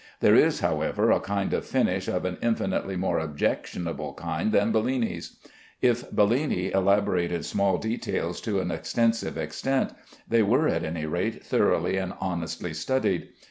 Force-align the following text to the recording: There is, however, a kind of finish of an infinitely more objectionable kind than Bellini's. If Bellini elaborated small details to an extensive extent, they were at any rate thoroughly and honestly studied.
There 0.19 0.33
is, 0.33 0.61
however, 0.61 1.11
a 1.11 1.19
kind 1.19 1.53
of 1.53 1.63
finish 1.63 2.07
of 2.07 2.25
an 2.25 2.39
infinitely 2.41 2.95
more 2.95 3.19
objectionable 3.19 4.15
kind 4.15 4.51
than 4.51 4.71
Bellini's. 4.71 5.35
If 5.79 6.09
Bellini 6.11 6.71
elaborated 6.71 7.45
small 7.45 7.77
details 7.77 8.41
to 8.41 8.61
an 8.61 8.71
extensive 8.71 9.37
extent, 9.37 9.93
they 10.27 10.41
were 10.41 10.67
at 10.67 10.83
any 10.83 11.05
rate 11.05 11.43
thoroughly 11.43 11.97
and 11.97 12.15
honestly 12.19 12.73
studied. 12.73 13.29